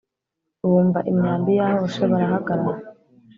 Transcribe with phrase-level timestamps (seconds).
[0.69, 2.75] bumva imyambi yahoshe barahagarara